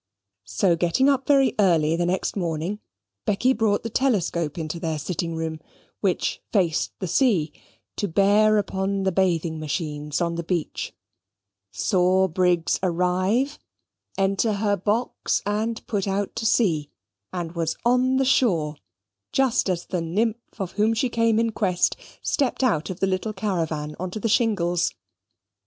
So 0.47 0.75
getting 0.75 1.07
up 1.09 1.27
very 1.27 1.53
early 1.59 1.95
the 1.95 2.07
next 2.07 2.35
morning, 2.35 2.79
Becky 3.25 3.53
brought 3.53 3.83
the 3.83 3.89
telescope 3.91 4.57
in 4.57 4.67
their 4.67 4.97
sitting 4.97 5.35
room, 5.35 5.59
which 5.99 6.41
faced 6.51 6.91
the 6.97 7.05
sea, 7.07 7.53
to 7.97 8.07
bear 8.07 8.57
upon 8.57 9.03
the 9.03 9.11
bathing 9.11 9.59
machines 9.59 10.19
on 10.19 10.37
the 10.37 10.43
beach; 10.43 10.91
saw 11.71 12.27
Briggs 12.27 12.79
arrive, 12.81 13.59
enter 14.17 14.53
her 14.53 14.75
box; 14.75 15.43
and 15.45 15.85
put 15.85 16.07
out 16.07 16.35
to 16.37 16.47
sea; 16.47 16.89
and 17.31 17.51
was 17.51 17.75
on 17.85 18.17
the 18.17 18.25
shore 18.25 18.77
just 19.31 19.69
as 19.69 19.85
the 19.85 20.01
nymph 20.01 20.35
of 20.59 20.71
whom 20.71 20.95
she 20.95 21.09
came 21.09 21.37
in 21.37 21.51
quest 21.51 21.95
stepped 22.23 22.63
out 22.63 22.89
of 22.89 23.01
the 23.01 23.05
little 23.05 23.33
caravan 23.33 23.95
on 23.99 24.09
to 24.09 24.19
the 24.19 24.27
shingles. 24.27 24.95